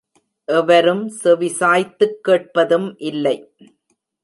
எவரும் 0.47 1.11
செவிசாய்த்துக் 1.23 2.19
கேட்பதும் 2.21 2.95
இல்லை. 2.97 3.37